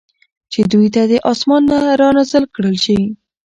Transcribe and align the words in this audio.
چې 0.51 0.59
دوی 0.71 0.87
ته 0.95 1.01
د 1.11 1.13
آسمان 1.31 1.61
نه 1.69 1.77
را 1.99 2.09
نازل 2.17 2.43
کړل 2.55 2.75
شي 2.85 2.99